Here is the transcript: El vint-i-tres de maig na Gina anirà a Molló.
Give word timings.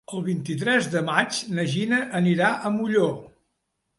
El 0.17 0.21
vint-i-tres 0.27 0.87
de 0.93 1.01
maig 1.09 1.41
na 1.59 1.67
Gina 1.75 2.01
anirà 2.21 2.49
a 2.57 2.71
Molló. 2.79 3.13